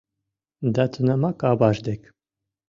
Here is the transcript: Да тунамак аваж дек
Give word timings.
Да 0.73 0.83
тунамак 0.91 1.39
аваж 1.51 1.77
дек 1.87 2.01